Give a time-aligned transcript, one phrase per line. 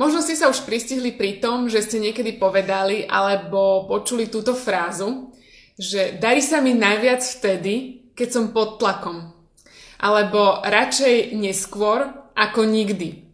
[0.00, 5.28] Možno ste sa už pristihli pri tom, že ste niekedy povedali alebo počuli túto frázu,
[5.76, 9.28] že darí sa mi najviac vtedy, keď som pod tlakom.
[10.00, 13.29] Alebo radšej neskôr ako nikdy.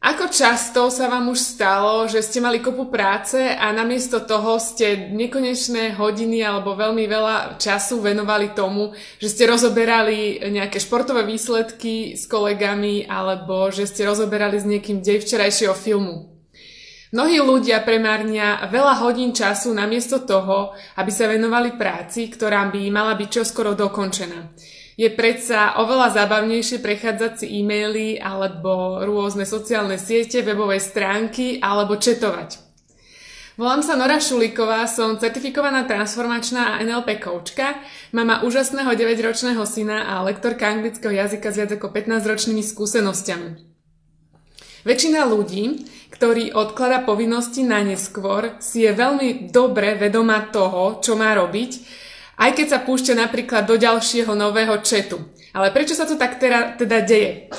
[0.00, 5.12] Ako často sa vám už stalo, že ste mali kopu práce a namiesto toho ste
[5.12, 12.24] nekonečné hodiny alebo veľmi veľa času venovali tomu, že ste rozoberali nejaké športové výsledky s
[12.24, 16.32] kolegami alebo že ste rozoberali s niekým dej včerajšieho filmu.
[17.12, 23.12] Mnohí ľudia premárnia veľa hodín času namiesto toho, aby sa venovali práci, ktorá by mala
[23.20, 24.48] byť čoskoro dokončená
[25.00, 32.68] je predsa oveľa zábavnejšie prechádzať si e-maily alebo rôzne sociálne siete, webové stránky alebo četovať.
[33.56, 37.80] Volám sa Nora Šulíková, som certifikovaná transformačná a NLP koučka,
[38.12, 43.48] mama úžasného 9-ročného syna a lektorka anglického jazyka s viac ako 15-ročnými skúsenosťami.
[44.84, 51.32] Väčšina ľudí, ktorí odklada povinnosti na neskôr, si je veľmi dobre vedoma toho, čo má
[51.36, 52.00] robiť
[52.40, 55.20] aj keď sa púšťa napríklad do ďalšieho nového četu.
[55.52, 57.52] Ale prečo sa to tak teda, teda deje?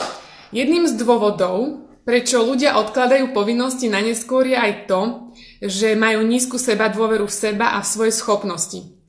[0.49, 6.57] Jedným z dôvodov, prečo ľudia odkladajú povinnosti na neskôr je aj to, že majú nízku
[6.57, 9.00] seba dôveru v seba a v svoje schopnosti.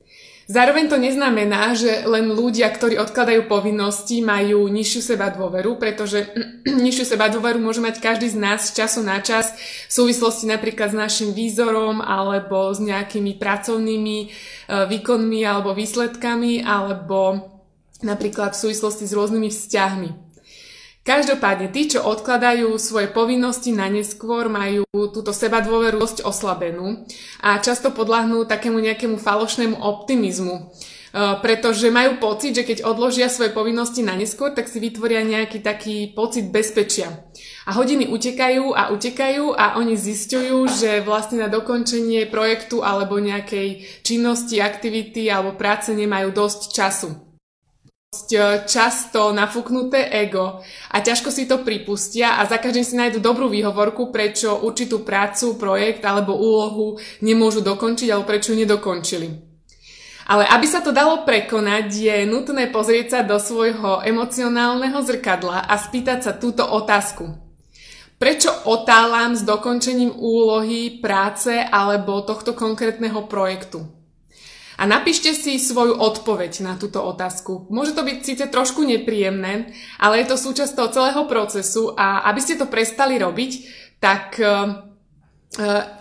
[0.43, 6.27] Zároveň to neznamená, že len ľudia, ktorí odkladajú povinnosti, majú nižšiu seba dôveru, pretože
[6.83, 9.55] nižšiu seba dôveru môže mať každý z nás z času na čas
[9.87, 14.27] v súvislosti napríklad s našim výzorom alebo s nejakými pracovnými e,
[14.67, 17.47] výkonmi alebo výsledkami alebo
[18.03, 20.22] napríklad v súvislosti s rôznymi vzťahmi.
[21.03, 27.03] Každopádne, tí, čo odkladajú svoje povinnosti na neskôr, majú túto seba dosť oslabenú
[27.43, 30.55] a často podľahnú takému nejakému falošnému optimizmu.
[30.55, 30.63] E,
[31.43, 36.15] pretože majú pocit, že keď odložia svoje povinnosti na neskôr, tak si vytvoria nejaký taký
[36.15, 37.27] pocit bezpečia.
[37.67, 44.01] A hodiny utekajú a utekajú a oni zistujú, že vlastne na dokončenie projektu alebo nejakej
[44.07, 47.22] činnosti, aktivity alebo práce nemajú dosť času.
[48.13, 50.61] E, často nafúknuté ego
[50.93, 55.57] a ťažko si to pripustia a za každým si nájdu dobrú výhovorku, prečo určitú prácu,
[55.57, 59.27] projekt alebo úlohu nemôžu dokončiť alebo prečo nedokončili.
[60.29, 65.73] Ale aby sa to dalo prekonať, je nutné pozrieť sa do svojho emocionálneho zrkadla a
[65.75, 67.33] spýtať sa túto otázku.
[68.21, 74.02] Prečo otálam s dokončením úlohy, práce alebo tohto konkrétneho projektu?
[74.77, 77.69] A napíšte si svoju odpoveď na túto otázku.
[77.69, 79.69] Môže to byť síce trošku nepríjemné,
[80.01, 83.51] ale je to súčasť toho celého procesu a aby ste to prestali robiť,
[84.01, 84.83] tak uh,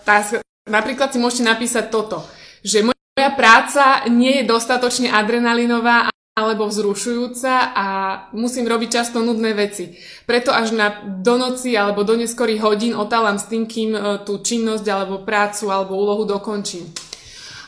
[0.02, 0.16] tá,
[0.64, 2.24] napríklad si môžete napísať toto,
[2.64, 7.86] že moja práca nie je dostatočne adrenalinová alebo vzrušujúca a
[8.32, 10.00] musím robiť často nudné veci.
[10.24, 14.40] Preto až na do noci alebo do neskorých hodín otálam s tým, kým uh, tú
[14.40, 17.11] činnosť alebo prácu alebo úlohu dokončím.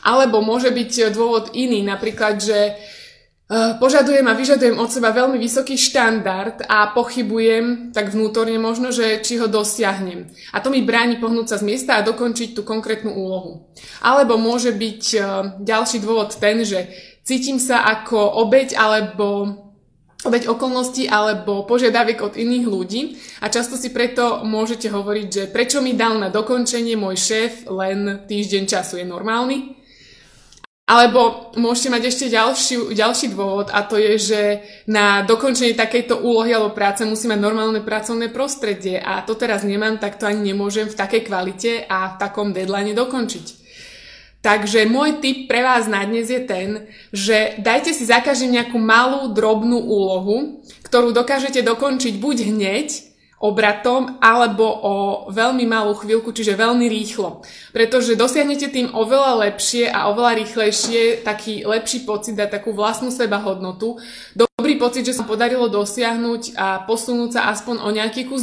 [0.04, 5.81] Alebo môže byť dôvod iný, napríklad, že eh, požadujem a vyžadujem od seba veľmi vysoký
[5.81, 10.28] štandard a pochybujem, tak vnútorne možno, že či ho dosiahnem.
[10.53, 13.72] A to mi bráni pohnúť sa z miesta a dokončiť tú konkrétnu úlohu.
[14.04, 15.25] Alebo môže byť eh,
[15.65, 16.92] ďalší dôvod ten, že
[17.25, 19.65] cítim sa ako obeď alebo
[20.25, 23.03] obeď okolností alebo požiadaviek od iných ľudí
[23.44, 28.25] a často si preto môžete hovoriť, že prečo mi dal na dokončenie môj šéf len
[28.25, 29.74] týždeň času, je normálny?
[30.84, 34.41] Alebo môžete mať ešte ďalší, ďalší dôvod a to je, že
[34.84, 39.97] na dokončenie takejto úlohy alebo práce musí mať normálne pracovné prostredie a to teraz nemám,
[39.97, 43.65] tak to ani nemôžem v takej kvalite a v takom deadline dokončiť.
[44.45, 46.84] Takže môj tip pre vás na dnes je ten,
[47.16, 54.19] že dajte si za každým nejakú malú, drobnú úlohu, ktorú dokážete dokončiť buď hneď, obratom
[54.22, 54.95] alebo o
[55.31, 57.45] veľmi malú chvíľku, čiže veľmi rýchlo.
[57.77, 63.42] Pretože dosiahnete tým oveľa lepšie a oveľa rýchlejšie taký lepší pocit a takú vlastnú seba
[63.42, 64.01] hodnotu.
[64.33, 68.42] Dobrý pocit, že sa podarilo dosiahnuť a posunúť sa aspoň o nejaký kus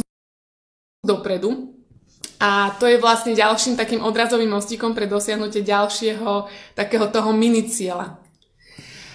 [1.02, 1.74] dopredu.
[2.42, 7.62] A to je vlastne ďalším takým odrazovým mostíkom pre dosiahnutie ďalšieho takého toho mini.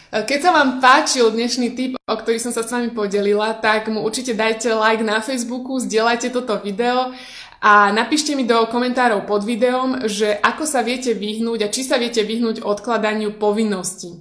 [0.08, 4.00] Keď sa vám páčil dnešný tip, o ktorý som sa s vami podelila, tak mu
[4.08, 7.12] určite dajte like na Facebooku, zdieľajte toto video
[7.60, 12.00] A napíšte mi do komentárov pod videom, že ako sa viete vyhnúť a či sa
[12.00, 14.14] viete vyhnúť odkladaniu povinností.
[14.14, 14.18] E,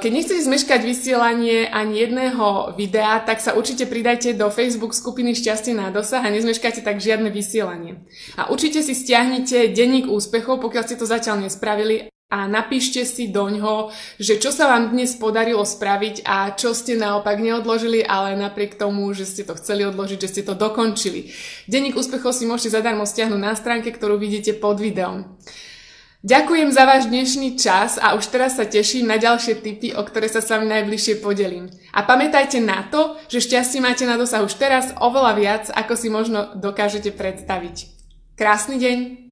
[0.00, 5.76] keď nechcete zmeškať vysielanie ani jedného videa, tak sa určite pridajte do Facebook skupiny Šťastie
[5.76, 8.06] na dosah a nezmeškáte tak žiadne vysielanie.
[8.38, 13.90] A určite si stiahnite denník úspechov, pokiaľ ste to zatiaľ nespravili a napíšte si doňho,
[14.22, 19.10] že čo sa vám dnes podarilo spraviť a čo ste naopak neodložili, ale napriek tomu,
[19.10, 21.34] že ste to chceli odložiť, že ste to dokončili.
[21.66, 25.26] Denník úspechov si môžete zadarmo stiahnuť na stránke, ktorú vidíte pod videom.
[26.20, 30.28] Ďakujem za váš dnešný čas a už teraz sa teším na ďalšie tipy, o ktoré
[30.28, 31.72] sa s vami najbližšie podelím.
[31.96, 36.12] A pamätajte na to, že šťastie máte na dosah už teraz oveľa viac, ako si
[36.12, 37.88] možno dokážete predstaviť.
[38.36, 39.29] Krásny deň!